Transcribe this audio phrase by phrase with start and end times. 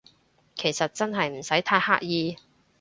[0.55, 2.35] 其實真係唔使太刻意